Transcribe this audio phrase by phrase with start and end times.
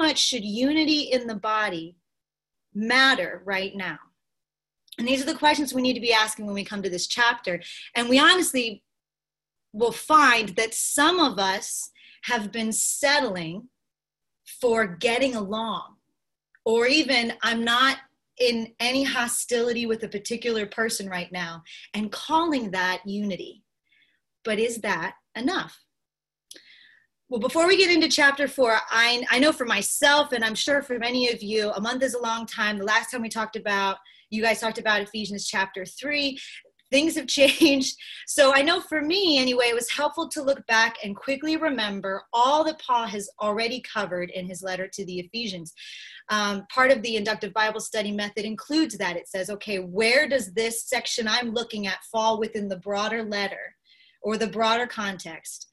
[0.00, 1.96] much should unity in the body
[2.74, 3.98] matter right now?
[4.98, 7.06] And these are the questions we need to be asking when we come to this
[7.06, 7.60] chapter.
[7.94, 8.82] And we honestly
[9.72, 11.90] will find that some of us
[12.22, 13.68] have been settling
[14.60, 15.96] for getting along,
[16.64, 17.98] or even I'm not
[18.38, 21.62] in any hostility with a particular person right now,
[21.94, 23.62] and calling that unity.
[24.44, 25.78] But is that enough?
[27.30, 30.82] Well, before we get into chapter four, I, I know for myself, and I'm sure
[30.82, 32.76] for many of you, a month is a long time.
[32.76, 33.98] The last time we talked about,
[34.30, 36.40] you guys talked about Ephesians chapter three
[36.90, 37.96] things have changed.
[38.26, 42.24] So I know for me, anyway, it was helpful to look back and quickly remember
[42.32, 45.72] all that Paul has already covered in his letter to the Ephesians.
[46.30, 49.16] Um, part of the inductive Bible study method includes that.
[49.16, 53.76] It says, okay, where does this section I'm looking at fall within the broader letter
[54.20, 55.68] or the broader context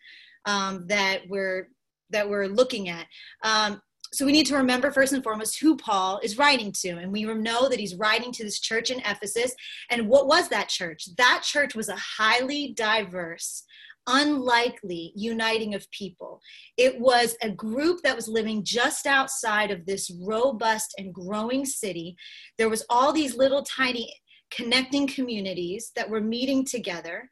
[0.48, 1.68] um, that we're
[2.10, 3.06] that we're looking at?
[3.44, 3.80] Um,
[4.14, 6.90] so we need to remember first and foremost who Paul is writing to.
[6.92, 9.54] And we know that he's writing to this church in Ephesus.
[9.92, 11.10] And what was that church?
[11.18, 13.64] That church was a highly diverse,
[14.08, 16.40] unlikely uniting of people.
[16.78, 22.16] It was a group that was living just outside of this robust and growing city.
[22.58, 24.14] There was all these little tiny
[24.52, 27.30] connecting communities that were meeting together.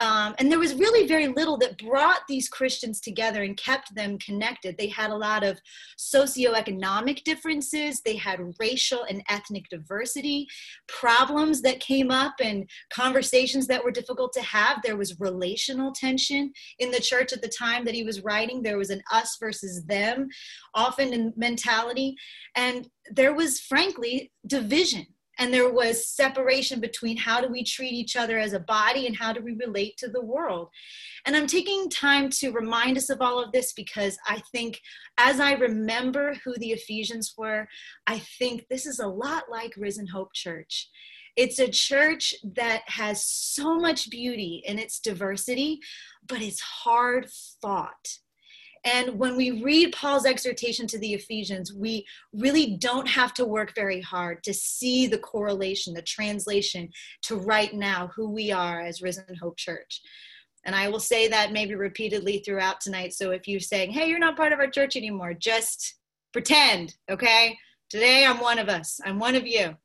[0.00, 4.18] Um, and there was really very little that brought these Christians together and kept them
[4.18, 4.76] connected.
[4.76, 5.60] They had a lot of
[5.98, 10.48] socioeconomic differences, they had racial and ethnic diversity,
[10.88, 14.80] problems that came up, and conversations that were difficult to have.
[14.82, 18.62] There was relational tension in the church at the time that he was writing.
[18.62, 20.28] There was an us versus them,
[20.74, 22.16] often in mentality.
[22.56, 25.06] And there was, frankly, division
[25.38, 29.16] and there was separation between how do we treat each other as a body and
[29.16, 30.68] how do we relate to the world.
[31.26, 34.80] And i'm taking time to remind us of all of this because i think
[35.18, 37.66] as i remember who the ephesians were
[38.06, 40.88] i think this is a lot like risen hope church.
[41.36, 45.80] It's a church that has so much beauty in its diversity
[46.28, 47.28] but it's hard
[47.60, 48.18] fought
[48.84, 53.74] and when we read Paul's exhortation to the Ephesians, we really don't have to work
[53.74, 56.90] very hard to see the correlation, the translation
[57.22, 60.02] to right now who we are as Risen Hope Church.
[60.66, 63.14] And I will say that maybe repeatedly throughout tonight.
[63.14, 65.96] So if you're saying, hey, you're not part of our church anymore, just
[66.32, 67.56] pretend, okay?
[67.88, 69.76] Today I'm one of us, I'm one of you.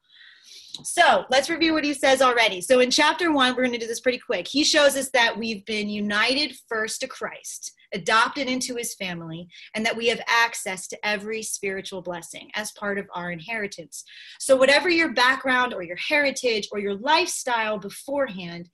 [0.83, 2.61] So let's review what he says already.
[2.61, 4.47] So in chapter one, we're going to do this pretty quick.
[4.47, 9.85] He shows us that we've been united first to Christ adopted into his family, and
[9.85, 14.03] that we have access to every spiritual blessing as part of our inheritance.
[14.39, 18.69] So, whatever your background or your heritage or your lifestyle beforehand,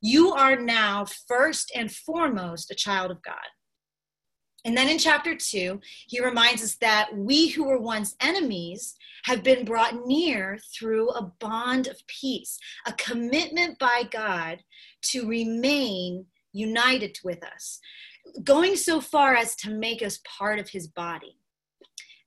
[0.00, 3.34] you are now first and foremost a child of God.
[4.64, 9.42] And then in chapter two, he reminds us that we who were once enemies have
[9.42, 14.62] been brought near through a bond of peace, a commitment by God
[15.02, 17.80] to remain united with us
[18.42, 21.38] going so far as to make us part of his body.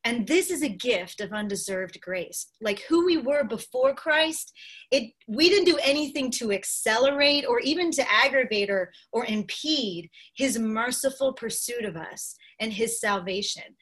[0.07, 2.47] And this is a gift of undeserved grace.
[2.61, 4.53] Like who we were before Christ,
[4.89, 10.57] it we didn't do anything to accelerate or even to aggravate or, or impede his
[10.57, 13.75] merciful pursuit of us and his salvation.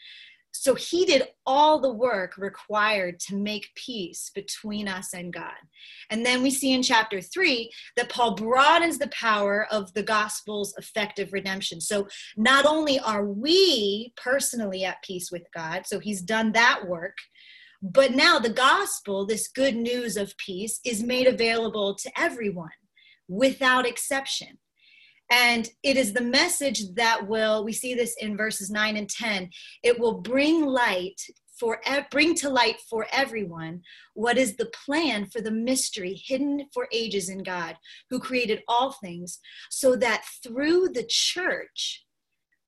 [0.61, 5.53] So he did all the work required to make peace between us and God.
[6.09, 10.73] And then we see in chapter three that Paul broadens the power of the gospel's
[10.77, 11.81] effective redemption.
[11.81, 12.07] So
[12.37, 17.17] not only are we personally at peace with God, so he's done that work,
[17.81, 22.69] but now the gospel, this good news of peace, is made available to everyone
[23.27, 24.57] without exception.
[25.31, 29.49] And it is the message that will, we see this in verses 9 and 10,
[29.83, 31.19] it will bring light
[31.59, 31.81] for
[32.11, 33.81] bring to light for everyone
[34.13, 37.77] what is the plan for the mystery hidden for ages in God
[38.09, 42.05] who created all things so that through the church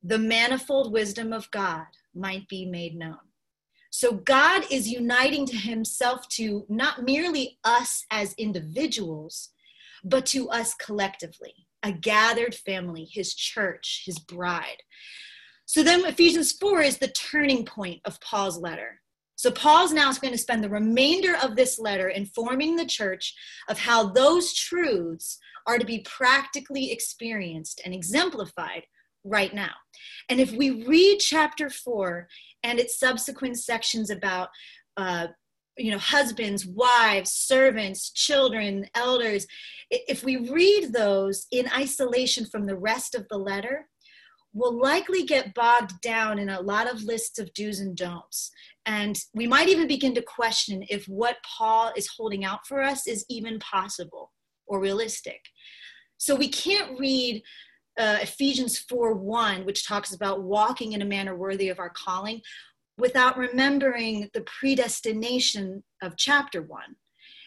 [0.03, 1.85] the manifold wisdom of God
[2.15, 3.17] might be made known.
[3.89, 9.49] So God is uniting to himself to not merely us as individuals
[10.03, 14.83] but to us collectively a gathered family, his church, his bride.
[15.65, 19.01] So then Ephesians 4 is the turning point of Paul's letter.
[19.35, 23.35] So Paul's now is going to spend the remainder of this letter informing the church
[23.69, 25.37] of how those truths
[25.67, 28.83] are to be practically experienced and exemplified
[29.23, 29.73] right now.
[30.29, 32.27] And if we read chapter 4
[32.63, 34.49] and its subsequent sections about
[34.95, 35.27] uh,
[35.77, 39.45] you know husbands wives servants children elders
[39.89, 43.87] if we read those in isolation from the rest of the letter
[44.57, 48.49] we'll likely get bogged down in a lot of lists of do's and don'ts.
[48.87, 53.05] And we might even begin to question if what Paul is holding out for us
[53.05, 54.31] is even possible
[54.65, 55.41] or realistic.
[56.17, 57.43] So we can't read
[57.99, 62.41] uh, Ephesians 4 1, which talks about walking in a manner worthy of our calling,
[62.97, 66.81] without remembering the predestination of chapter 1.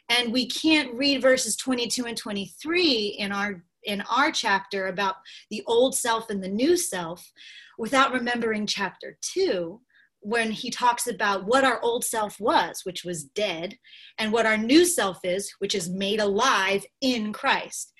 [0.09, 5.15] And we can't read verses 22 and 23 in our in our chapter about
[5.49, 7.33] the old self and the new self
[7.79, 9.81] without remembering chapter 2
[10.21, 13.79] when he talks about what our old self was, which was dead,
[14.19, 17.95] and what our new self is, which is made alive in Christ.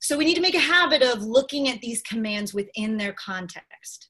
[0.00, 4.08] So we need to make a habit of looking at these commands within their context.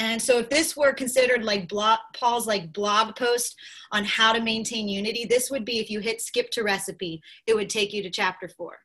[0.00, 3.54] And so if this were considered like blog, Paul's like blog post
[3.92, 7.54] on how to maintain unity, this would be if you hit skip to recipe, it
[7.54, 8.78] would take you to chapter four.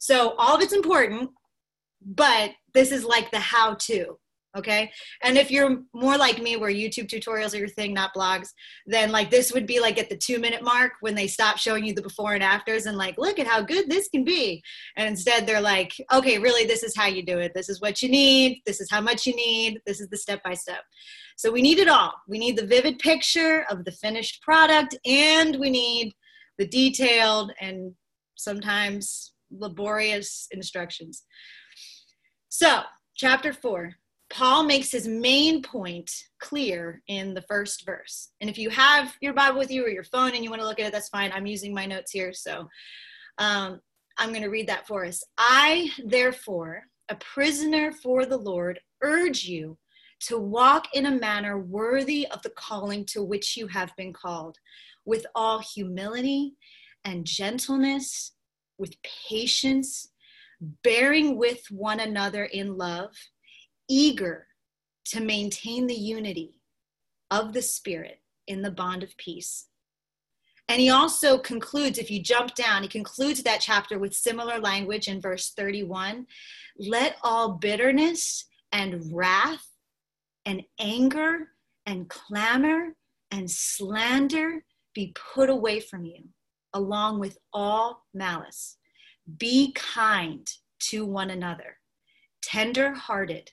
[0.00, 1.30] So all of it's important,
[2.04, 4.18] but this is like the how to
[4.56, 4.90] okay?
[5.22, 8.48] And if you're more like me where youtube tutorials are your thing not blogs
[8.86, 11.84] then like this would be like at the two minute mark when they stop showing
[11.84, 14.62] you the before and afters and like look at how good this can be.
[14.96, 17.52] And instead they're like okay really this is how you do it.
[17.54, 18.60] This is what you need.
[18.66, 19.80] This is how much you need.
[19.86, 20.82] This is the step by step
[21.40, 22.12] so we need it all.
[22.28, 26.12] We need the vivid picture of the finished product and we need
[26.58, 27.94] the detailed and
[28.36, 31.24] sometimes laborious instructions.
[32.50, 32.82] So
[33.16, 33.94] chapter four
[34.30, 38.30] Paul makes his main point clear in the first verse.
[38.40, 40.66] And if you have your Bible with you or your phone and you want to
[40.66, 41.32] look at it, that's fine.
[41.32, 42.32] I'm using my notes here.
[42.32, 42.68] So
[43.38, 43.80] um,
[44.18, 45.24] I'm going to read that for us.
[45.36, 49.76] I, therefore, a prisoner for the Lord, urge you
[50.20, 54.58] to walk in a manner worthy of the calling to which you have been called,
[55.04, 56.54] with all humility
[57.04, 58.32] and gentleness,
[58.78, 58.94] with
[59.28, 60.08] patience,
[60.84, 63.10] bearing with one another in love
[63.90, 64.46] eager
[65.06, 66.54] to maintain the unity
[67.30, 69.66] of the Spirit in the bond of peace.
[70.68, 75.08] And he also concludes, if you jump down, he concludes that chapter with similar language
[75.08, 76.26] in verse 31
[76.78, 79.66] let all bitterness and wrath
[80.46, 81.48] and anger
[81.86, 82.94] and clamor
[83.32, 84.64] and slander
[84.94, 86.28] be put away from you,
[86.72, 88.76] along with all malice.
[89.38, 90.48] Be kind
[90.90, 91.78] to one another,
[92.42, 93.50] tender hearted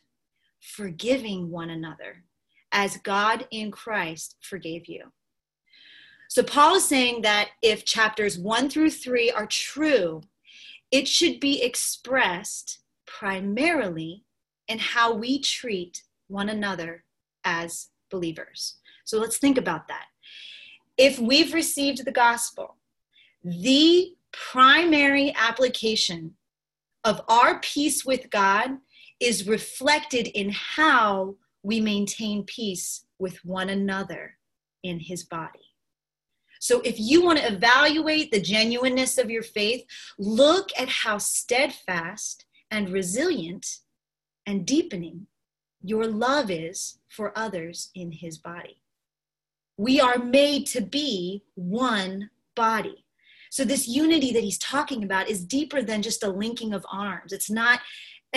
[0.76, 2.24] forgiving one another
[2.72, 5.12] as God in Christ forgave you.
[6.30, 10.22] So, Paul is saying that if chapters one through three are true,
[10.92, 14.26] it should be expressed primarily
[14.68, 17.06] in how we treat one another
[17.46, 18.76] as believers.
[19.06, 20.06] So, let's think about that.
[20.98, 22.76] If we've received the gospel,
[23.44, 26.34] the primary application
[27.06, 28.78] of our peace with God
[29.20, 34.38] is reflected in how we maintain peace with one another
[34.84, 35.60] in his body.
[36.60, 39.86] So, if you want to evaluate the genuineness of your faith,
[40.18, 43.80] look at how steadfast and resilient
[44.46, 45.28] and deepening
[45.84, 48.82] your love is for others in his body.
[49.78, 53.06] We are made to be one body.
[53.52, 57.32] So, this unity that he's talking about is deeper than just a linking of arms.
[57.32, 57.82] It's not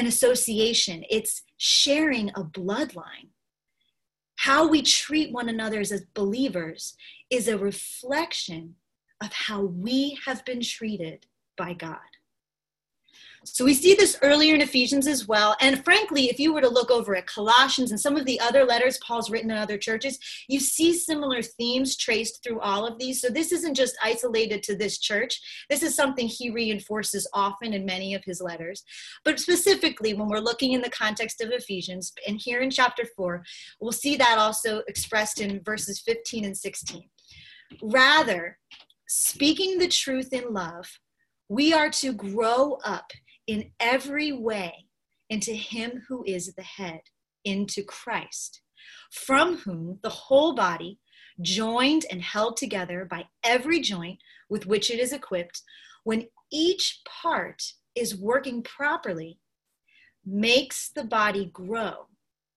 [0.00, 3.29] an association, it's sharing a bloodline.
[4.37, 6.97] How we treat one another as believers
[7.29, 8.76] is a reflection
[9.23, 11.26] of how we have been treated
[11.59, 11.99] by God.
[13.45, 15.57] So we see this earlier in Ephesians as well.
[15.61, 18.65] And frankly, if you were to look over at Colossians and some of the other
[18.65, 23.21] letters Paul's written in other churches, you see similar themes traced through all of these.
[23.21, 25.41] So this isn't just isolated to this church.
[25.71, 28.85] This is something he reinforces often in many of his letters.
[29.25, 33.43] But specifically, when we're looking in the context of Ephesians, and here in chapter 4,
[33.81, 37.05] we'll see that also expressed in verses 15 and 16.
[37.83, 38.59] Rather,
[39.09, 40.99] speaking the truth in love,
[41.50, 43.11] we are to grow up
[43.49, 44.87] in every way
[45.28, 47.00] into him who is the head,
[47.45, 48.62] into Christ,
[49.11, 51.00] from whom the whole body,
[51.42, 55.62] joined and held together by every joint with which it is equipped,
[56.04, 57.61] when each part
[57.97, 59.40] is working properly,
[60.25, 62.07] makes the body grow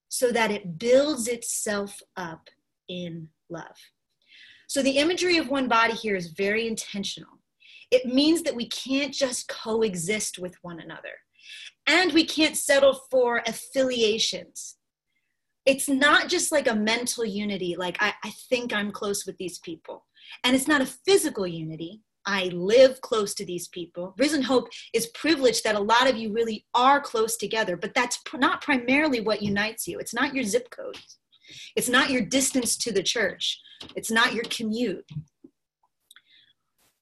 [0.08, 2.48] so that it builds itself up
[2.88, 3.76] in love.
[4.68, 7.40] So the imagery of one body here is very intentional
[7.94, 11.20] it means that we can't just coexist with one another.
[11.86, 14.78] And we can't settle for affiliations.
[15.66, 19.60] It's not just like a mental unity, like I, I think I'm close with these
[19.60, 20.06] people.
[20.44, 24.16] And it's not a physical unity, I live close to these people.
[24.18, 28.20] Risen Hope is privileged that a lot of you really are close together, but that's
[28.34, 30.00] not primarily what unites you.
[30.00, 30.98] It's not your zip code,
[31.76, 33.60] it's not your distance to the church,
[33.96, 35.06] it's not your commute.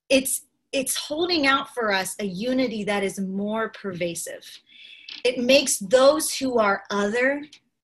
[0.09, 0.41] It's
[0.71, 4.59] it's holding out for us a unity that is more pervasive.
[5.23, 7.43] It makes those who are other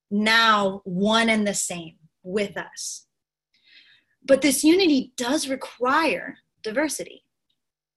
[0.09, 3.05] now one and the same with us.
[4.25, 7.23] But this unity does require diversity,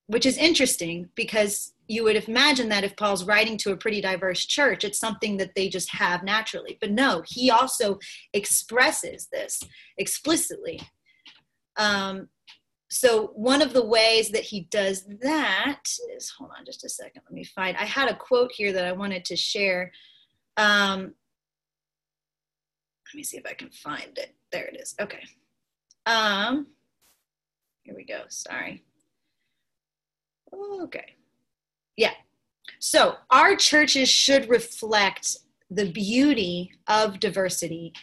[0.07, 4.45] which is interesting because you would imagine that if Paul's writing to a pretty diverse
[4.45, 6.77] church, it's something that they just have naturally.
[6.79, 7.99] But no, he also
[8.33, 9.61] expresses this
[9.97, 10.81] explicitly.
[11.77, 12.29] Um,
[12.91, 15.83] so one of the ways that he does that
[16.15, 18.85] is hold on just a second let me find i had a quote here that
[18.85, 19.91] i wanted to share.
[20.57, 21.13] Um,
[23.07, 24.35] let me see if i can find it.
[24.51, 24.95] There it is.
[24.99, 25.23] Okay.
[26.05, 26.67] Um,
[27.83, 28.23] here we go.
[28.29, 28.83] Sorry.
[30.53, 31.15] Okay.
[31.97, 32.13] Yeah.
[32.79, 35.37] So our churches should reflect
[35.69, 37.93] the beauty of diversity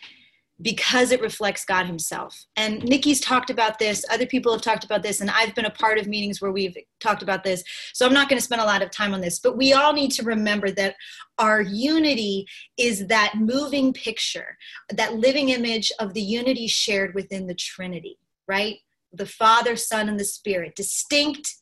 [0.61, 2.47] because it reflects God Himself.
[2.57, 5.71] And Nikki's talked about this, other people have talked about this, and I've been a
[5.71, 7.63] part of meetings where we've talked about this.
[7.93, 9.93] So I'm not going to spend a lot of time on this, but we all
[9.93, 10.97] need to remember that
[11.39, 12.47] our unity
[12.77, 14.57] is that moving picture,
[14.93, 18.79] that living image of the unity shared within the Trinity, right?
[19.13, 21.55] The Father, Son, and the Spirit, distinct,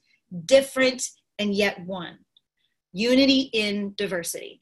[0.46, 1.06] different,
[1.38, 2.18] and yet one.
[2.92, 4.58] Unity in diversity.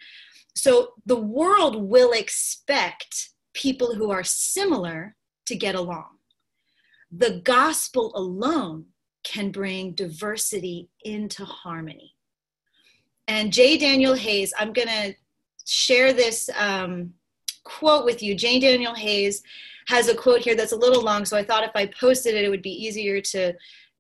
[0.57, 6.19] So the world will expect people who are similar to get along.
[7.11, 8.87] The gospel alone
[9.23, 12.15] can bring diversity into harmony.
[13.27, 13.79] And J.
[13.79, 15.15] Daniel Hays, I'm going to
[15.67, 17.15] share this um,
[17.65, 18.35] quote with you.
[18.35, 18.61] J.
[18.61, 19.43] Daniel Hays
[19.89, 22.45] has a quote here that's a little long, so I thought if I posted it,
[22.45, 23.55] it would be easier to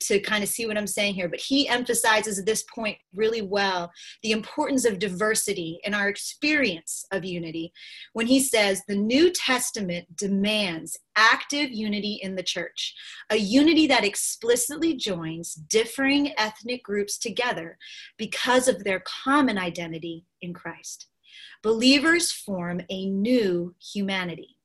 [0.08, 3.42] to kind of see what I'm saying here, but he emphasizes at this point really
[3.42, 3.92] well
[4.22, 7.72] the importance of diversity in our experience of unity
[8.12, 12.94] when he says the New Testament demands active unity in the church,
[13.30, 17.78] a unity that explicitly joins differing ethnic groups together
[18.18, 21.06] because of their common identity in Christ.
[21.62, 24.56] Believers form a new humanity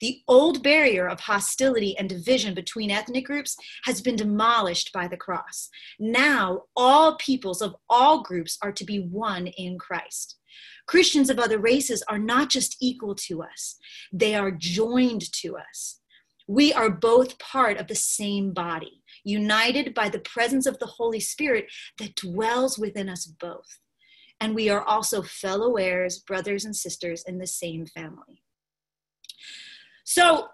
[0.00, 5.16] the old barrier of hostility and division between ethnic groups has been demolished by the
[5.16, 5.68] cross.
[5.98, 10.36] Now, all peoples of all groups are to be one in Christ.
[10.86, 13.76] Christians of other races are not just equal to us,
[14.12, 16.00] they are joined to us.
[16.46, 21.20] We are both part of the same body, united by the presence of the Holy
[21.20, 21.66] Spirit
[21.98, 23.78] that dwells within us both.
[24.40, 28.42] And we are also fellow heirs, brothers and sisters in the same family.
[30.04, 30.48] So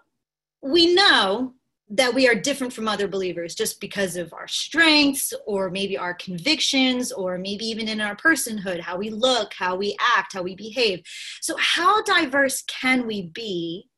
[0.61, 1.53] we know
[1.93, 6.13] that we are different from other believers just because of our strengths or maybe our
[6.13, 10.55] convictions or maybe even in our personhood, how we look, how we act, how we
[10.55, 11.01] behave.
[11.41, 13.89] So, how diverse can we be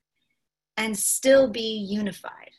[0.76, 2.50] and still be unified?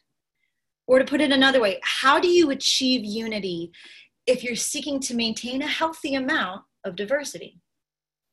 [0.87, 3.73] Or to put it another way, how do you achieve unity
[4.27, 7.61] if you're seeking to maintain a healthy amount of diversity?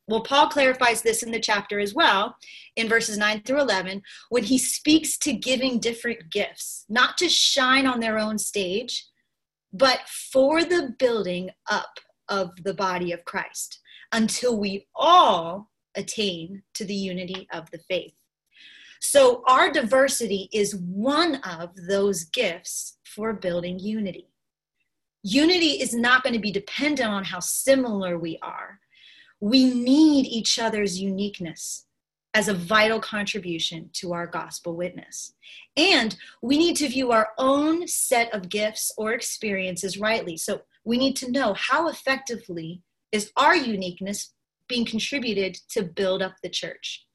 [0.08, 2.36] Well, Paul clarifies this in the chapter as well
[2.76, 7.86] in verses 9 through 11 when he speaks to giving different gifts, not to shine
[7.86, 9.06] on their own stage,
[9.72, 13.80] but for the building up of the body of Christ
[14.12, 18.14] until we all attain to the unity of the faith.
[19.00, 24.28] So, our diversity is one of those gifts for building unity.
[25.24, 28.81] Unity is not going to be dependent on how similar we are
[29.42, 31.88] we need each other's uniqueness
[32.34, 35.34] as a vital contribution to our gospel witness.
[35.76, 40.38] And we need to view our own set of gifts or experiences rightly.
[40.38, 44.34] So we need to know how effectively is our uniqueness
[44.70, 47.06] being contributed to build up the church.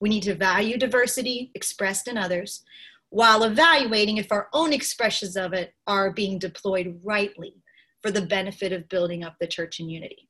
[0.00, 2.62] We need to value diversity expressed in others
[3.10, 7.54] while evaluating if our own expressions of it are being deployed rightly
[8.02, 10.27] for the benefit of building up the church in unity.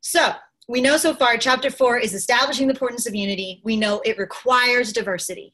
[0.00, 0.32] So
[0.68, 3.60] we know so far chapter four is establishing the importance of unity.
[3.64, 5.52] We know it requires diversity.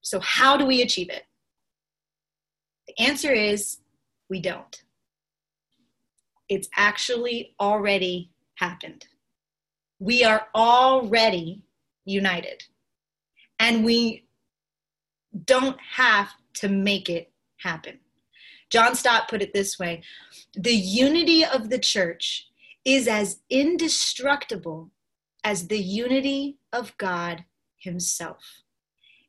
[0.00, 1.24] So, how do we achieve it?
[2.86, 3.78] The answer is
[4.30, 4.82] we don't.
[6.48, 9.06] It's actually already happened.
[9.98, 11.62] We are already
[12.04, 12.62] united.
[13.58, 14.26] And we
[15.44, 17.98] don't have to make it happen.
[18.70, 20.02] John Stott put it this way
[20.54, 22.48] the unity of the church
[22.86, 24.92] is as indestructible
[25.42, 27.44] as the unity of God
[27.76, 28.62] Himself.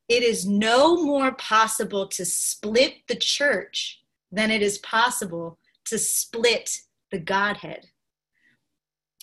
[0.08, 6.78] It is no more possible to split the church than it is possible to split
[7.12, 7.88] the Godhead.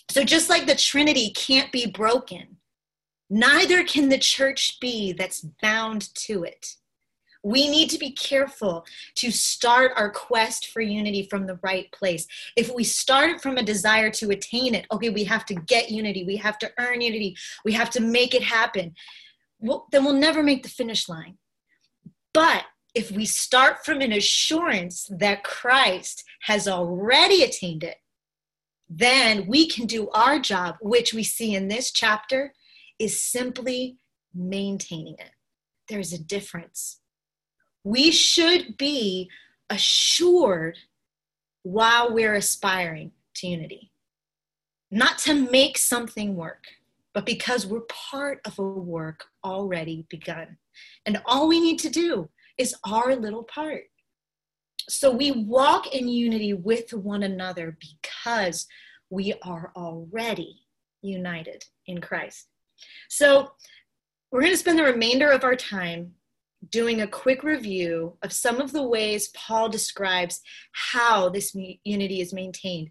[0.09, 2.57] So, just like the Trinity can't be broken,
[3.29, 6.75] neither can the church be that's bound to it.
[7.45, 8.87] We need to be careful
[9.17, 12.25] to start our quest for unity from the right place.
[12.55, 15.91] If we start it from a desire to attain it, okay, we have to get
[15.91, 18.95] unity, we have to earn unity, we have to make it happen,
[19.59, 21.37] well, then we'll never make the finish line.
[22.33, 22.63] But
[22.95, 27.97] if we start from an assurance that Christ has already attained it,
[28.89, 32.55] then we can do our job, which we see in this chapter
[32.97, 33.97] is simply
[34.33, 35.29] maintaining it.
[35.87, 37.01] There's a difference
[37.85, 39.29] we should be
[39.69, 40.77] assured
[41.61, 43.91] while we're aspiring to unity.
[44.89, 46.65] Not to make something work,
[47.13, 50.57] but because we're part of a work already begun.
[51.05, 52.27] And all we need to do
[52.57, 53.83] is our little part.
[54.89, 58.65] So we walk in unity with one another because
[59.11, 60.61] we are already
[61.03, 62.47] united in Christ.
[63.09, 63.51] So
[64.31, 66.13] we're going to spend the remainder of our time
[66.69, 70.41] doing a quick review of some of the ways Paul describes
[70.71, 72.89] how this unity is maintained.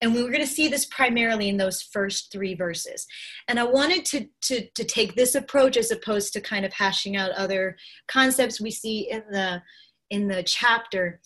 [0.00, 3.06] And we were going to see this primarily in those first three verses.
[3.48, 7.16] And I wanted to, to, to take this approach as opposed to kind of hashing
[7.16, 9.62] out other concepts we see in the
[10.10, 11.20] in the chapter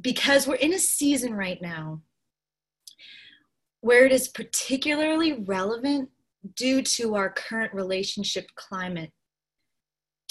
[0.00, 2.00] because we're in a season right now
[3.80, 6.08] where it is particularly relevant
[6.56, 9.12] due to our current relationship climate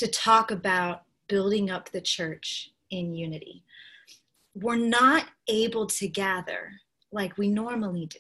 [0.01, 3.63] to talk about building up the church in unity.
[4.55, 6.71] We're not able to gather
[7.11, 8.17] like we normally do.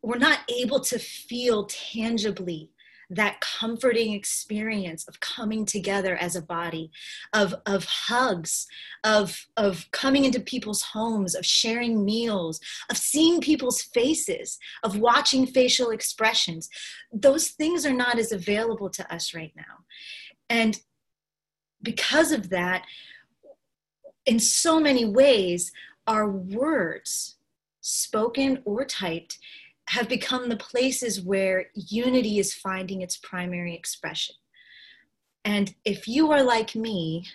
[0.00, 2.70] We're not able to feel tangibly
[3.10, 6.90] that comforting experience of coming together as a body
[7.32, 8.66] of, of hugs
[9.04, 12.58] of, of coming into people's homes of sharing meals
[12.90, 16.68] of seeing people's faces of watching facial expressions
[17.12, 19.84] those things are not as available to us right now
[20.48, 20.80] and
[21.82, 22.84] because of that,
[24.24, 25.72] in so many ways,
[26.06, 27.36] our words,
[27.80, 29.38] spoken or typed,
[29.88, 34.34] have become the places where unity is finding its primary expression.
[35.44, 37.26] And if you are like me,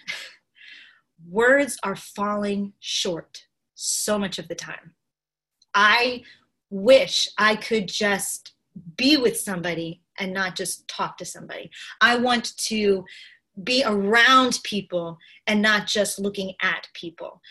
[1.30, 4.95] words are falling short so much of the time.
[5.74, 6.24] I
[6.69, 8.54] wish I could just
[8.97, 11.69] be with somebody and not just talk to somebody.
[12.00, 13.06] I want to
[13.63, 17.41] be around people and not just looking at people.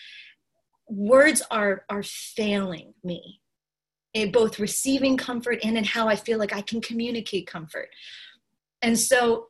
[0.88, 3.40] Words are are failing me
[4.14, 7.88] in both receiving comfort and in how I feel like I can communicate comfort.
[8.83, 9.49] And so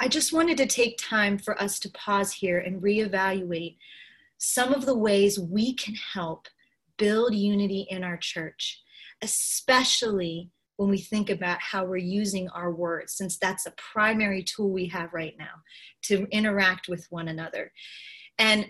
[0.00, 3.76] I just wanted to take time for us to pause here and reevaluate
[4.38, 6.48] some of the ways we can help
[6.96, 8.82] build unity in our church,
[9.22, 14.70] especially when we think about how we're using our words, since that's a primary tool
[14.70, 15.52] we have right now
[16.00, 17.70] to interact with one another.
[18.38, 18.64] And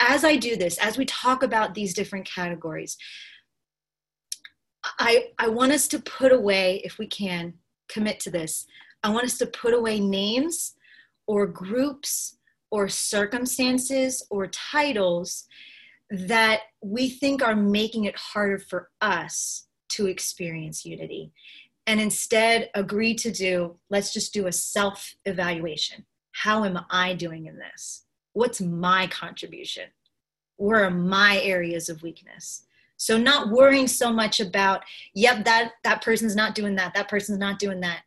[0.00, 2.96] as I do this, as we talk about these different categories,
[4.98, 7.52] I, I want us to put away, if we can,
[7.90, 8.64] commit to this.
[9.02, 10.72] I want us to put away names
[11.26, 12.38] or groups
[12.70, 15.44] or circumstances or titles
[16.08, 21.32] that we think are making it harder for us to experience unity
[21.86, 27.46] and instead agree to do let's just do a self evaluation how am i doing
[27.46, 28.04] in this?
[28.32, 29.84] What's my contribution?
[30.56, 32.64] Where are my areas of weakness?
[32.96, 34.82] So not worrying so much about
[35.14, 38.02] yep that that person's not doing that that person's not doing that.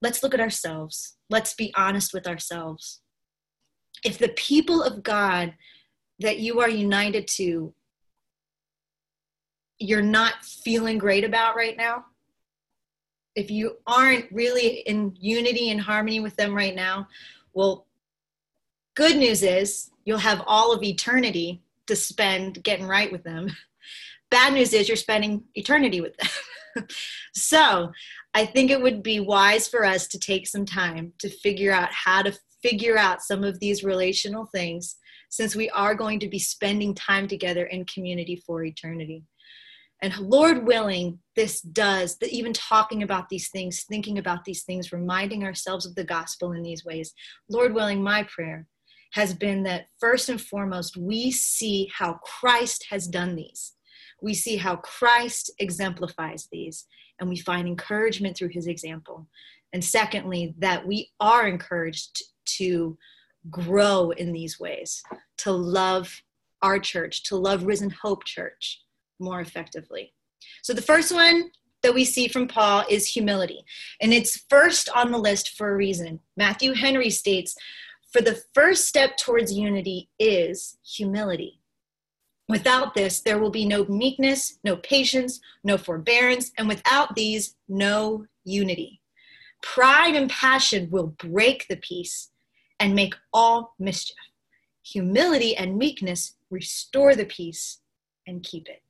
[0.00, 1.16] Let's look at ourselves.
[1.30, 3.00] Let's be honest with ourselves.
[4.04, 5.54] If the people of god
[6.20, 7.74] that you are united to
[9.78, 12.04] you're not feeling great about right now,
[13.34, 17.08] if you aren't really in unity and harmony with them right now,
[17.54, 17.86] well,
[18.94, 23.48] good news is you'll have all of eternity to spend getting right with them.
[24.30, 26.86] Bad news is you're spending eternity with them.
[27.34, 27.92] so
[28.34, 31.92] I think it would be wise for us to take some time to figure out
[31.92, 32.32] how to
[32.62, 34.96] figure out some of these relational things
[35.28, 39.24] since we are going to be spending time together in community for eternity.
[40.02, 44.92] And Lord willing, this does, that even talking about these things, thinking about these things,
[44.92, 47.14] reminding ourselves of the gospel in these ways.
[47.48, 48.66] Lord willing, my prayer
[49.12, 53.74] has been that first and foremost, we see how Christ has done these.
[54.20, 56.86] We see how Christ exemplifies these,
[57.20, 59.28] and we find encouragement through his example.
[59.72, 62.22] And secondly, that we are encouraged
[62.58, 62.98] to
[63.50, 65.02] grow in these ways,
[65.38, 66.22] to love
[66.60, 68.82] our church, to love Risen Hope Church
[69.22, 70.12] more effectively.
[70.62, 71.50] So the first one
[71.82, 73.64] that we see from Paul is humility.
[74.00, 76.20] And it's first on the list for a reason.
[76.36, 77.56] Matthew Henry states,
[78.12, 81.60] for the first step towards unity is humility.
[82.48, 88.26] Without this, there will be no meekness, no patience, no forbearance, and without these, no
[88.44, 89.00] unity.
[89.62, 92.30] Pride and passion will break the peace
[92.78, 94.16] and make all mischief.
[94.82, 97.78] Humility and meekness restore the peace
[98.26, 98.82] and keep it.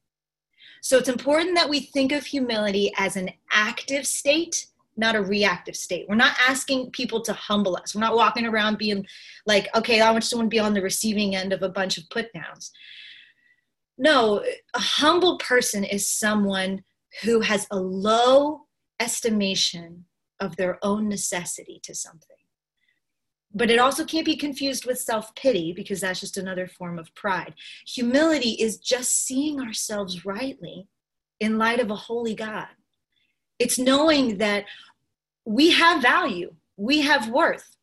[0.82, 4.66] So it's important that we think of humility as an active state,
[4.96, 6.06] not a reactive state.
[6.08, 7.94] We're not asking people to humble us.
[7.94, 9.06] We're not walking around being
[9.46, 12.10] like, okay, I want someone to be on the receiving end of a bunch of
[12.10, 12.72] put downs.
[13.96, 16.82] No, a humble person is someone
[17.22, 18.62] who has a low
[18.98, 20.06] estimation
[20.40, 22.41] of their own necessity to something.
[23.54, 27.14] But it also can't be confused with self pity because that's just another form of
[27.14, 27.54] pride.
[27.86, 30.88] Humility is just seeing ourselves rightly
[31.40, 32.68] in light of a holy God.
[33.58, 34.64] It's knowing that
[35.44, 37.76] we have value, we have worth,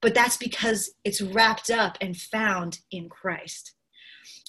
[0.00, 3.74] but that's because it's wrapped up and found in Christ.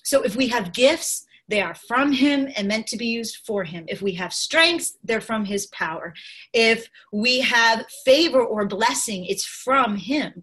[0.03, 3.63] So if we have gifts, they are from him and meant to be used for
[3.63, 3.85] him.
[3.87, 6.15] If we have strengths, they're from his power.
[6.51, 10.41] If we have favor or blessing, it's from him.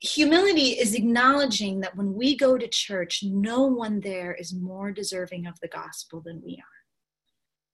[0.00, 5.46] Humility is acknowledging that when we go to church, no one there is more deserving
[5.46, 6.80] of the gospel than we are.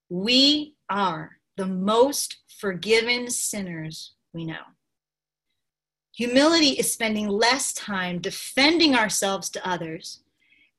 [0.08, 4.64] We are the most forgiven sinners we know.
[6.16, 10.24] Humility is spending less time defending ourselves to others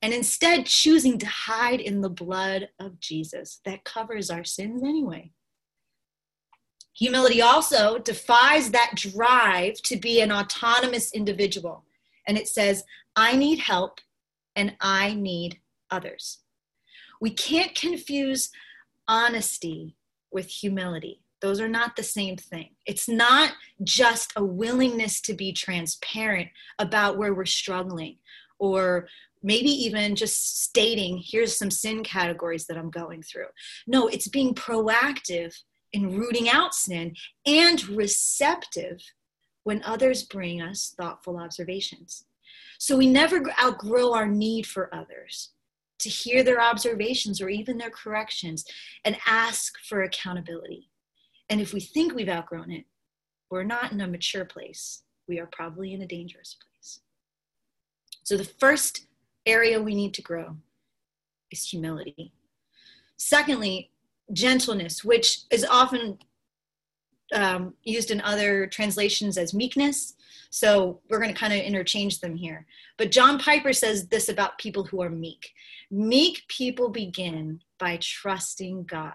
[0.01, 5.31] and instead choosing to hide in the blood of Jesus that covers our sins anyway.
[6.93, 11.85] Humility also defies that drive to be an autonomous individual.
[12.27, 12.83] And it says,
[13.15, 13.99] I need help
[14.55, 15.59] and I need
[15.89, 16.39] others.
[17.21, 18.49] We can't confuse
[19.07, 19.95] honesty
[20.31, 21.23] with humility.
[21.41, 22.69] Those are not the same thing.
[22.85, 28.17] It's not just a willingness to be transparent about where we're struggling
[28.59, 29.07] or
[29.43, 33.47] maybe even just stating, here's some sin categories that I'm going through.
[33.87, 35.55] No, it's being proactive
[35.93, 39.01] in rooting out sin and receptive
[39.63, 42.25] when others bring us thoughtful observations.
[42.79, 45.51] So we never outgrow our need for others
[45.99, 48.65] to hear their observations or even their corrections
[49.05, 50.89] and ask for accountability.
[51.49, 52.85] And if we think we've outgrown it,
[53.51, 55.03] we're not in a mature place.
[55.27, 57.01] We are probably in a dangerous place.
[58.23, 59.05] So the first
[59.45, 60.57] area we need to grow
[61.51, 62.33] is humility.
[63.17, 63.91] Secondly,
[64.33, 66.17] gentleness, which is often
[67.33, 70.15] um, used in other translations as meekness.
[70.49, 72.65] So we're going to kind of interchange them here.
[72.97, 75.53] But John Piper says this about people who are meek
[75.89, 79.13] meek people begin by trusting God.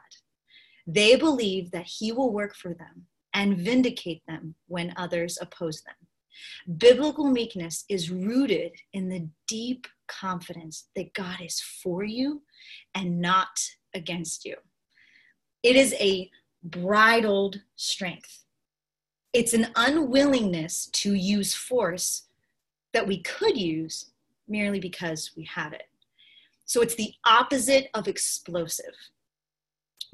[0.87, 5.95] They believe that He will work for them and vindicate them when others oppose them.
[6.79, 12.43] Biblical meekness is rooted in the deep confidence that God is for you
[12.95, 13.49] and not
[13.95, 14.57] against you.
[15.63, 16.31] It is a
[16.63, 18.45] bridled strength.
[19.33, 22.29] It's an unwillingness to use force
[22.93, 24.11] that we could use
[24.49, 25.89] merely because we have it.
[26.65, 28.95] So it's the opposite of explosive.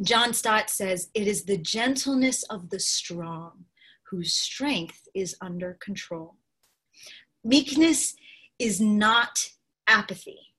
[0.03, 3.65] John Stott says it is the gentleness of the strong
[4.11, 6.37] whose strength is under control.
[7.45, 8.15] Meekness
[8.59, 9.49] is not
[9.87, 10.55] apathy,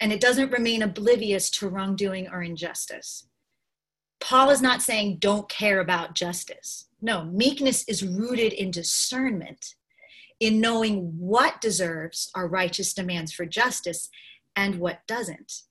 [0.00, 3.26] and it doesn't remain oblivious to wrongdoing or injustice.
[4.20, 6.88] Paul is not saying don't care about justice.
[7.00, 9.74] No, meekness is rooted in discernment,
[10.40, 14.08] in knowing what deserves our righteous demands for justice
[14.54, 15.62] and what doesn't.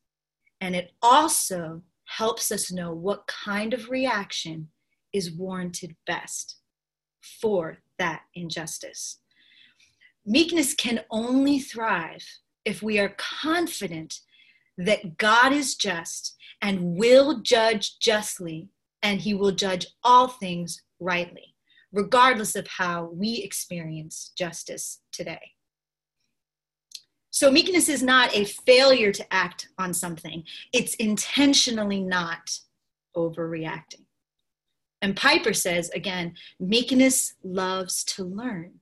[0.62, 4.70] And it also helps us know what kind of reaction
[5.12, 6.58] is warranted best
[7.41, 9.20] for that injustice.
[10.26, 12.26] Meekness can only thrive
[12.65, 14.19] if we are confident
[14.78, 18.69] that God is just and will judge justly,
[19.04, 21.56] and he will judge all things rightly,
[21.91, 25.51] regardless of how we experience justice today.
[27.30, 32.60] So, meekness is not a failure to act on something, it's intentionally not
[33.15, 34.06] overreacting.
[35.01, 38.80] And Piper says again, meekness loves to learn,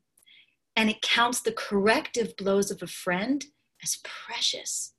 [0.76, 3.44] and it counts the corrective blows of a friend
[3.84, 4.94] as precious.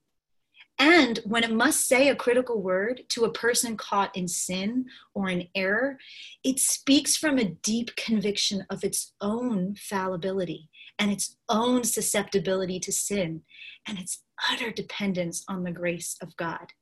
[0.78, 5.28] And when it must say a critical word to a person caught in sin or
[5.28, 5.98] in error,
[6.42, 10.68] it speaks from a deep conviction of its own fallibility
[10.98, 13.42] and its own susceptibility to sin
[13.86, 16.72] and its utter dependence on the grace of God.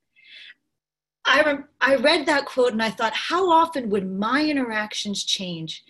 [1.25, 5.85] I, re- I read that quote and I thought, how often would my interactions change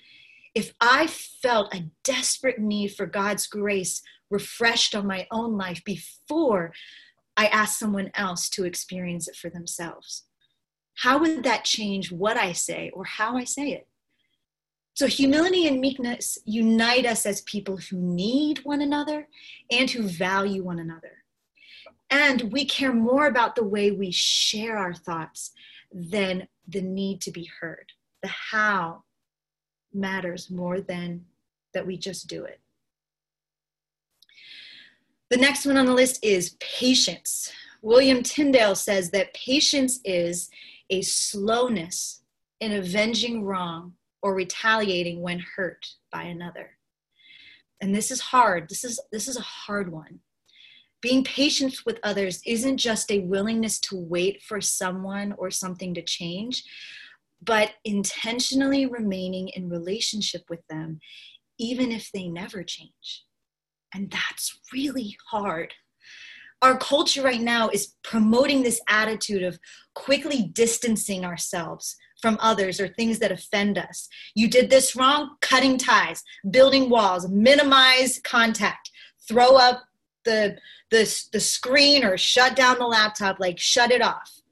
[0.55, 6.73] if I felt a desperate need for God's grace refreshed on my own life before
[7.37, 10.25] I ask someone else to experience it for themselves?
[10.97, 13.87] How would that change what I say or how I say it?
[14.95, 19.29] So, humility and meekness unite us as people who need one another
[19.71, 21.25] and who value one another.
[22.11, 25.53] And we care more about the way we share our thoughts
[25.91, 27.93] than the need to be heard.
[28.23, 29.05] The how
[29.95, 31.25] matters more than
[31.73, 32.61] that we just do it.
[35.33, 37.51] The next one on the list is patience.
[37.81, 40.51] William Tyndale says that patience is
[40.91, 42.23] a slowness
[42.61, 46.73] in avenging wrong or retaliating when hurt by another.
[47.81, 48.69] And this is hard.
[48.69, 50.21] This is this is a hard one.
[51.01, 56.03] Being patient with others isn't just a willingness to wait for someone or something to
[56.03, 56.63] change,
[57.43, 61.01] but intentionally remaining in relationship with them,
[61.57, 63.25] even if they never change.
[63.95, 65.75] And that's really hard.
[66.63, 69.59] Our culture right now is promoting this attitude of
[69.95, 74.09] quickly distancing ourselves from others or things that offend us.
[74.35, 78.91] You did this wrong, cutting ties, building walls, minimize contact,
[79.29, 79.83] throw up
[80.25, 80.57] the
[80.93, 84.43] the, the screen or shut down the laptop, like shut it off.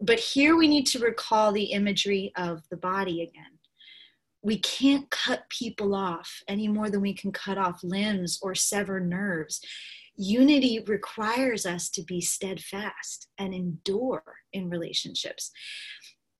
[0.00, 3.51] But here we need to recall the imagery of the body again.
[4.42, 9.00] We can't cut people off any more than we can cut off limbs or sever
[9.00, 9.60] nerves.
[10.16, 15.52] Unity requires us to be steadfast and endure in relationships.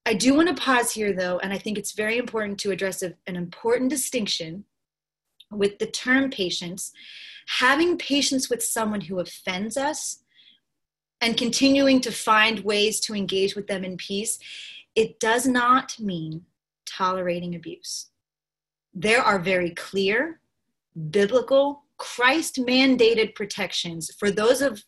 [0.04, 3.02] I do want to pause here, though, and I think it's very important to address
[3.02, 4.64] a, an important distinction
[5.50, 6.92] with the term patience
[7.46, 10.22] having patience with someone who offends us
[11.20, 14.38] and continuing to find ways to engage with them in peace,
[14.94, 16.44] it does not mean
[16.86, 18.10] tolerating abuse.
[18.94, 20.40] There are very clear,
[21.10, 24.84] biblical, Christ mandated protections for those of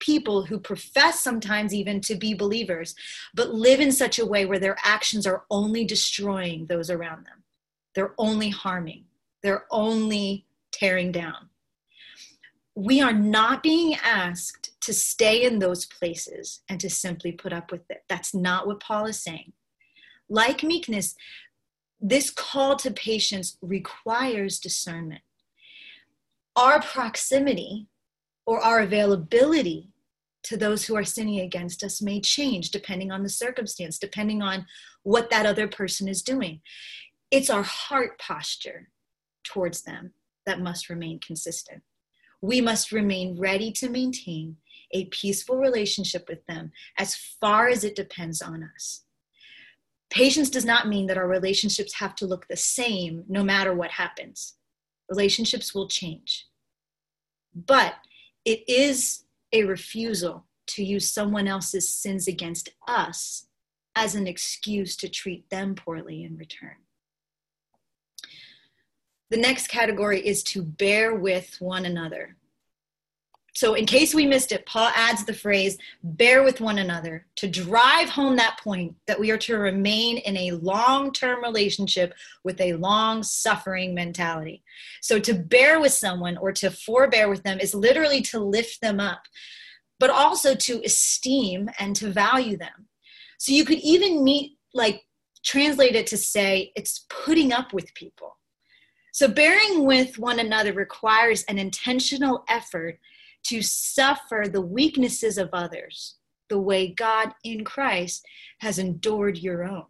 [0.00, 2.94] people who profess sometimes even to be believers,
[3.34, 7.42] but live in such a way where their actions are only destroying those around them.
[7.94, 9.04] They're only harming,
[9.42, 11.48] they're only tearing down
[12.78, 17.72] we are not being asked to stay in those places and to simply put up
[17.72, 18.04] with it.
[18.08, 19.52] That's not what Paul is saying.
[20.28, 21.14] Like meekness,
[22.00, 25.22] this call to patience requires discernment.
[26.54, 27.86] Our proximity
[28.46, 29.90] or our availability
[30.44, 34.66] to those who are sinning against us may change depending on the circumstance, depending on
[35.02, 36.60] what that other person is doing.
[37.30, 38.88] It's our heart posture
[39.44, 40.12] towards them
[40.46, 41.82] that must remain consistent
[42.40, 44.56] we must remain ready to maintain
[44.92, 49.02] a peaceful relationship with them as far as it depends on us.
[50.10, 53.90] Patience does not mean that our relationships have to look the same no matter what
[53.90, 54.54] happens.
[55.08, 56.46] Relationships will change.
[57.54, 57.94] But
[58.44, 63.46] it is a refusal to use someone else's sins against us
[63.94, 66.76] as an excuse to treat them poorly in return.
[69.30, 72.36] The next category is to bear with one another.
[73.58, 77.48] So, in case we missed it, Paul adds the phrase, bear with one another, to
[77.48, 82.60] drive home that point that we are to remain in a long term relationship with
[82.60, 84.62] a long suffering mentality.
[85.00, 89.00] So, to bear with someone or to forbear with them is literally to lift them
[89.00, 89.22] up,
[89.98, 92.86] but also to esteem and to value them.
[93.38, 95.02] So, you could even meet, like,
[95.44, 98.36] translate it to say it's putting up with people
[99.10, 103.00] so, bearing with one another requires an intentional effort
[103.44, 106.16] to suffer the weaknesses of others
[106.48, 108.24] the way God in Christ
[108.60, 109.84] has endured your own.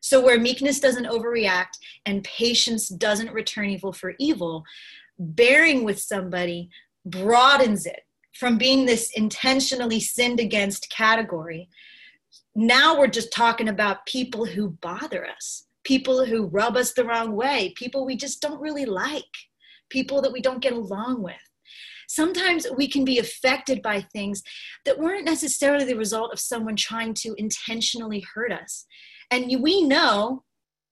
[0.00, 4.64] So, where meekness doesn't overreact and patience doesn't return evil for evil,
[5.18, 6.68] bearing with somebody
[7.04, 8.00] broadens it
[8.34, 11.68] from being this intentionally sinned against category.
[12.54, 17.36] Now we're just talking about people who bother us people who rub us the wrong
[17.36, 19.22] way, people we just don't really like,
[19.88, 21.36] people that we don't get along with.
[22.08, 24.42] Sometimes we can be affected by things
[24.84, 28.86] that weren't necessarily the result of someone trying to intentionally hurt us.
[29.30, 30.44] And we know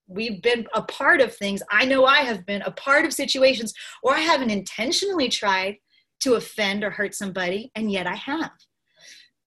[0.07, 1.63] we've been a part of things.
[1.71, 3.73] I know I have been a part of situations
[4.03, 5.77] where I haven't intentionally tried
[6.21, 8.53] to offend or hurt somebody, and yet I have.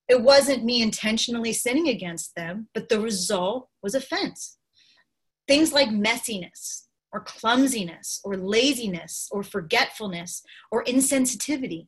[0.08, 4.58] It wasn't me intentionally sinning against them, but the result was offense.
[5.48, 6.87] Things like messiness
[7.18, 11.88] or clumsiness or laziness or forgetfulness or insensitivity.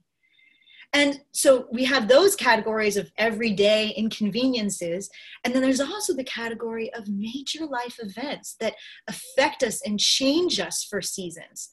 [0.91, 5.07] And so we have those categories of everyday inconveniences.
[5.43, 8.73] And then there's also the category of major life events that
[9.07, 11.69] affect us and change us for seasons.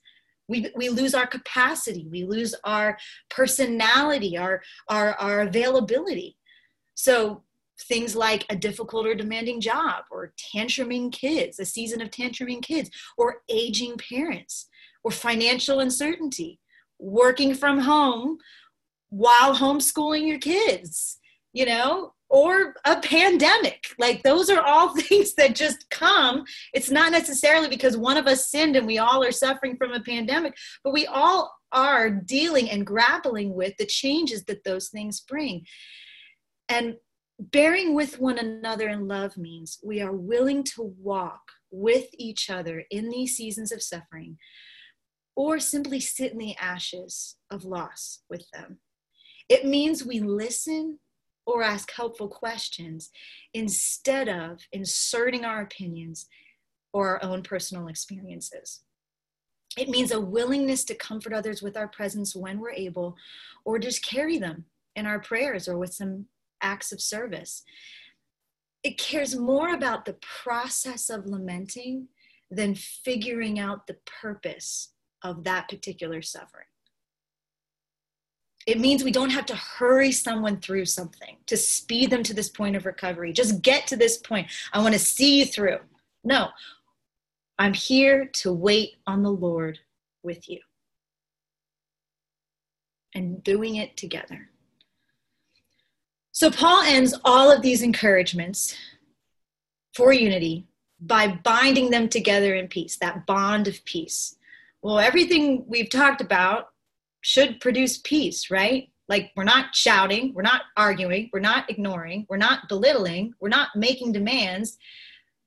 [0.49, 2.99] We, we lose our capacity, we lose our
[3.31, 6.37] personality, our, our, our availability.
[6.95, 7.43] So
[7.83, 12.91] things like a difficult or demanding job, or tantruming kids, a season of tantruming kids,
[13.17, 14.69] or aging parents,
[15.05, 16.61] or financial uncertainty,
[16.99, 18.39] working from home
[19.11, 21.19] while homeschooling your kids,
[21.53, 23.85] you know, or a pandemic.
[23.99, 26.45] Like those are all things that just come.
[26.75, 30.01] It's not necessarily because one of us sinned and we all are suffering from a
[30.01, 35.65] pandemic, but we all are dealing and grappling with the changes that those things bring.
[36.69, 36.97] And
[37.39, 42.85] bearing with one another in love means we are willing to walk with each other
[42.91, 44.39] in these seasons of suffering
[45.35, 48.79] or simply sit in the ashes of loss with them.
[49.49, 50.99] It means we listen
[51.45, 53.11] or ask helpful questions
[53.55, 56.27] instead of inserting our opinions
[56.93, 58.81] or our own personal experiences.
[59.77, 63.15] It means a willingness to comfort others with our presence when we're able,
[63.65, 64.65] or just carry them
[64.97, 66.27] in our prayers or with some
[66.67, 67.63] acts of service.
[68.83, 72.09] It cares more about the process of lamenting
[72.51, 76.67] than figuring out the purpose of that particular suffering.
[78.67, 82.49] It means we don't have to hurry someone through something to speed them to this
[82.49, 83.33] point of recovery.
[83.33, 84.49] Just get to this point.
[84.73, 85.79] I want to see you through.
[86.25, 86.49] No,
[87.59, 89.79] I'm here to wait on the Lord
[90.25, 90.61] with you
[93.15, 94.51] and doing it together.
[96.37, 98.77] So, Paul ends all of these encouragements
[99.95, 100.67] for unity
[101.01, 104.37] by binding them together in peace, that bond of peace.
[104.83, 106.73] Well, everything we've talked about
[107.23, 108.91] should produce peace, right?
[109.09, 113.71] Like we're not shouting, we're not arguing, we're not ignoring, we're not belittling, we're not
[113.75, 114.77] making demands.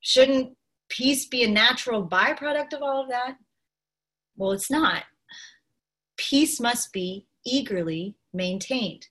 [0.01, 0.57] Shouldn't
[0.89, 3.35] peace be a natural byproduct of all of that?
[4.37, 5.03] Well, it's not.
[6.17, 9.05] Peace must be eagerly maintained.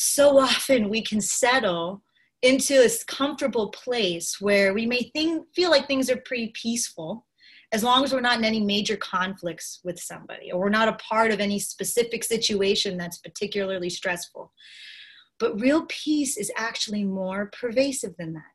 [0.00, 2.04] So often we can settle
[2.42, 7.26] into this comfortable place where we may think, feel like things are pretty peaceful
[7.72, 10.92] as long as we're not in any major conflicts with somebody or we're not a
[10.92, 14.52] part of any specific situation that's particularly stressful.
[15.40, 18.52] But real peace is actually more pervasive than that.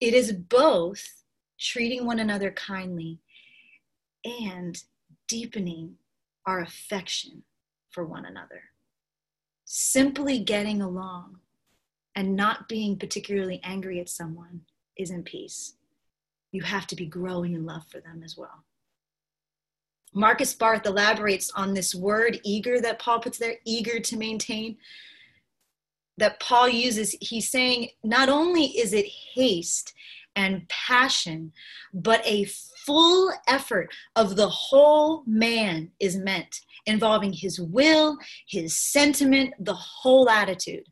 [0.00, 1.06] It is both
[1.60, 3.20] treating one another kindly
[4.24, 4.82] and
[5.28, 5.96] deepening
[6.46, 7.42] our affection
[7.90, 8.71] for one another.
[9.74, 11.38] Simply getting along
[12.14, 14.60] and not being particularly angry at someone
[14.98, 15.76] is in peace
[16.50, 18.64] you have to be growing in love for them as well.
[20.12, 24.76] Markus Barth elaborates on this word eager that Paul puts there, eager to maintain,
[26.18, 27.16] that Paul uses.
[27.22, 29.94] He's saying not only is it haste
[30.36, 31.52] and passion,
[31.92, 32.46] but a
[32.86, 38.18] full effort of the whole man is meant, involving his will,
[38.48, 40.84] his sentiment, the whole attitude.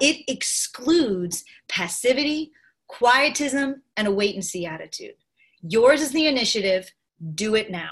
[0.00, 2.50] It excludes passivity,
[2.88, 5.14] quietism, and a wait and see attitude.
[5.62, 6.92] Yours is the initiative,
[7.34, 7.90] do it now.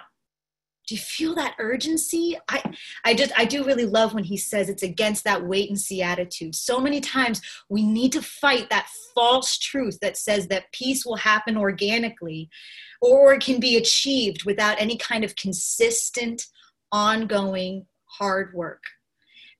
[0.87, 2.37] Do you feel that urgency?
[2.49, 2.62] I,
[3.05, 6.03] I just, I do really love when he says it's against that wait and see
[6.03, 6.55] attitude.
[6.55, 11.16] So many times we need to fight that false truth that says that peace will
[11.16, 12.51] happen organically
[13.01, 16.47] or it can be achieved without any kind of consistent,
[16.92, 18.83] ongoing hard work.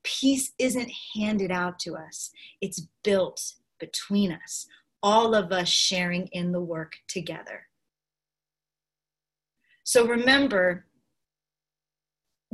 [0.03, 4.67] Peace isn't handed out to us, it's built between us
[5.05, 7.67] all of us sharing in the work together.
[9.85, 10.87] So remember,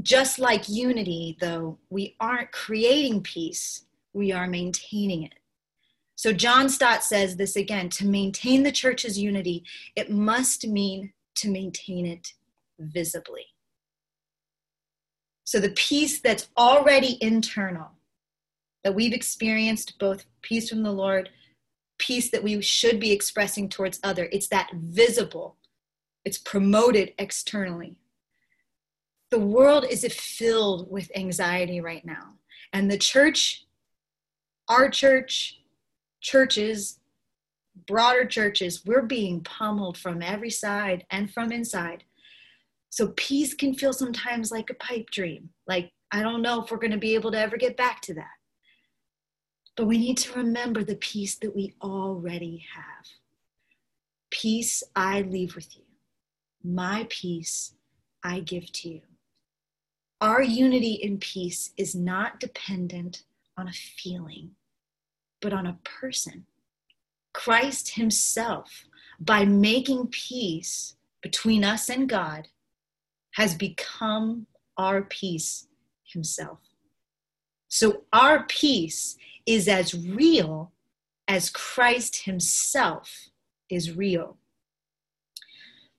[0.03, 5.35] just like unity, though, we aren't creating peace, we are maintaining it.
[6.17, 9.65] So John Stott says this again to maintain the church's unity,
[9.97, 12.35] it must mean to maintain it
[12.79, 13.47] visibly.
[15.45, 17.93] So the peace that's already internal,
[18.85, 21.31] that we've experienced, both peace from the Lord
[22.01, 25.57] peace that we should be expressing towards other it's that visible
[26.25, 27.97] it's promoted externally
[29.31, 32.35] the world is filled with anxiety right now.
[32.73, 33.65] And the church
[34.69, 35.61] our church
[36.21, 37.01] churches
[37.89, 42.05] broader churches we're being pummeled from every side and from inside.
[42.91, 45.51] So peace can feel sometimes like a pipe dream.
[45.67, 48.15] Like i don't know if we're going to be able to ever get back to
[48.15, 48.37] that.
[49.77, 53.07] But we need to remember the peace that we already have.
[54.31, 55.85] Peace I leave with you,
[56.63, 57.75] my peace
[58.23, 59.01] I give to you.
[60.21, 63.25] Our unity in peace is not dependent
[63.57, 64.51] on a feeling,
[65.41, 66.47] but on a person.
[67.33, 68.85] Christ Himself,
[69.19, 72.49] by making peace between us and God,
[73.33, 74.47] has become
[74.77, 75.69] our peace
[76.05, 76.59] Himself.
[77.69, 79.17] So our peace
[79.47, 80.73] is as real
[81.29, 83.31] as Christ Himself
[83.71, 84.37] is real.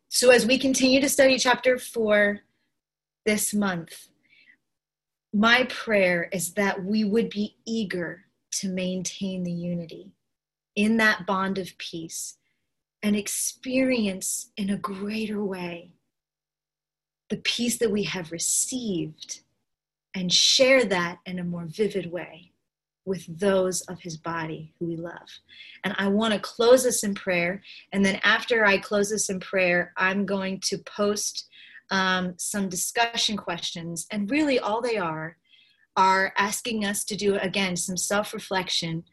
[0.09, 2.41] So as we continue to study chapter four
[3.25, 4.09] this month,
[5.33, 10.11] my prayer is that we would be eager to maintain the unity
[10.75, 12.37] in that bond of peace
[13.01, 15.91] and experience in a greater way
[17.29, 19.39] the peace that we have received
[20.13, 22.51] and share that in a more vivid way
[23.05, 25.39] with those of his body who we love.
[25.85, 27.61] And I want to close this in prayer.
[27.93, 31.47] And then after I close this in prayer, I'm going to post
[31.91, 34.07] um, some discussion questions.
[34.11, 35.37] And really, all they are
[35.97, 39.03] are asking us to do, again, some self reflection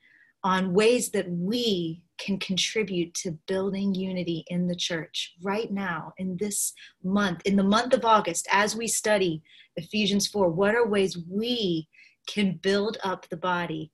[0.44, 6.36] on ways that we can contribute to building unity in the church right now, in
[6.38, 6.72] this
[7.02, 9.42] month, in the month of August, as we study
[9.76, 10.48] Ephesians 4.
[10.48, 11.88] What are ways we
[12.28, 13.92] can build up the body?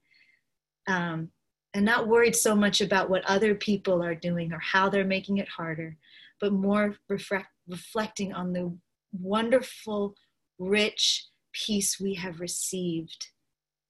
[0.86, 1.30] Um,
[1.72, 5.38] and not worried so much about what other people are doing or how they're making
[5.38, 5.96] it harder,
[6.40, 8.76] but more reflect, reflecting on the
[9.12, 10.14] wonderful,
[10.58, 13.28] rich peace we have received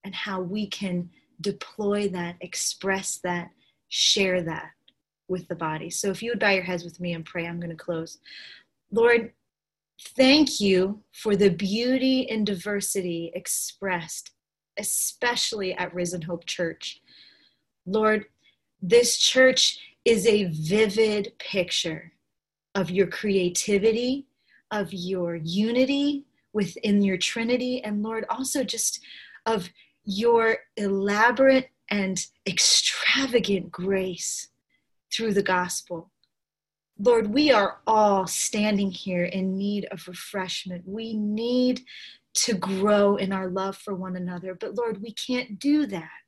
[0.04, 1.08] and how we can
[1.40, 3.48] deploy that, express that,
[3.88, 4.70] share that
[5.28, 5.90] with the body.
[5.90, 8.18] So if you would bow your heads with me and pray, I'm going to close.
[8.92, 9.32] Lord,
[10.16, 14.30] thank you for the beauty and diversity expressed,
[14.78, 17.00] especially at Risen Hope Church.
[17.86, 18.26] Lord,
[18.82, 22.12] this church is a vivid picture
[22.74, 24.26] of your creativity,
[24.70, 29.00] of your unity within your Trinity, and Lord, also just
[29.46, 29.68] of
[30.04, 34.48] your elaborate and extravagant grace
[35.12, 36.10] through the gospel.
[36.98, 40.84] Lord, we are all standing here in need of refreshment.
[40.86, 41.82] We need
[42.34, 44.54] to grow in our love for one another.
[44.54, 46.23] But Lord, we can't do that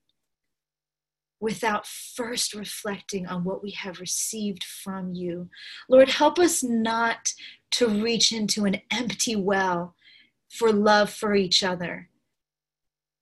[1.41, 5.49] without first reflecting on what we have received from you.
[5.89, 7.33] Lord, help us not
[7.73, 9.95] to reach into an empty well
[10.49, 12.09] for love for each other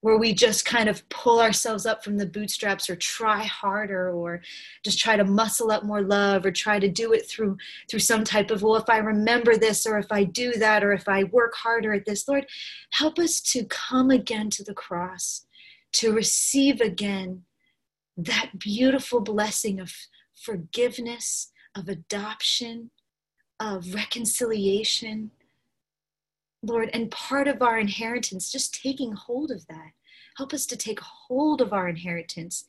[0.05, 4.43] where we just kind of pull ourselves up from the bootstraps or try harder or
[4.85, 7.57] just try to muscle up more love or try to do it through
[7.89, 10.93] through some type of well if i remember this or if i do that or
[10.93, 12.45] if i work harder at this lord
[12.91, 15.47] help us to come again to the cross
[15.91, 17.43] to receive again
[18.17, 19.93] that beautiful blessing of
[20.35, 22.91] forgiveness of adoption
[23.61, 25.31] of reconciliation
[26.65, 29.91] Lord, and part of our inheritance, just taking hold of that.
[30.39, 32.65] Help us to take hold of our inheritance,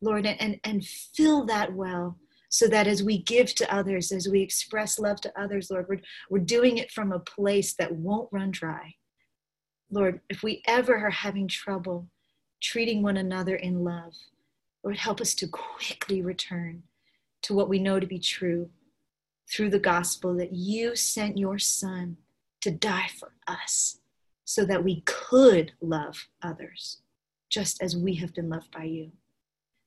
[0.00, 2.18] Lord, and, and fill that well
[2.48, 6.00] so that as we give to others, as we express love to others, Lord, we're,
[6.30, 8.94] we're doing it from a place that won't run dry.
[9.90, 12.08] Lord, if we ever are having trouble
[12.62, 14.14] treating one another in love,
[14.82, 16.82] Lord, help us to quickly return
[17.42, 18.70] to what we know to be true
[19.50, 22.16] through the gospel that you sent your son
[22.60, 23.98] to die for us
[24.44, 26.98] so that we could love others
[27.50, 29.12] just as we have been loved by you.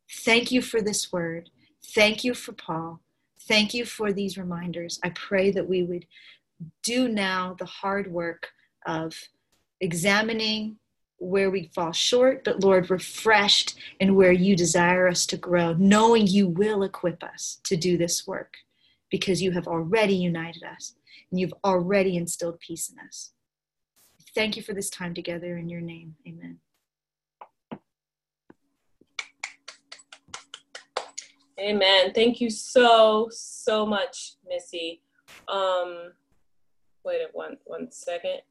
[0.10, 1.50] Thank you for this word.
[1.84, 3.02] Thank you for Paul.
[3.48, 5.00] Thank you for these reminders.
[5.04, 6.06] I pray that we would
[6.84, 8.50] do now the hard work
[8.86, 9.16] of
[9.82, 10.78] examining
[11.26, 16.28] where we fall short, but Lord, refreshed in where you desire us to grow, knowing
[16.28, 18.56] you will equip us to do this work
[19.10, 20.96] because you have already united us
[21.32, 23.32] and you've already instilled peace in us.
[24.34, 26.16] Thank you for this time together in your name.
[26.28, 26.60] Amen.
[31.58, 32.12] Amen.
[32.14, 35.02] Thank you so, so much, Missy.
[35.48, 36.12] Um,
[37.06, 38.42] wait one, one second.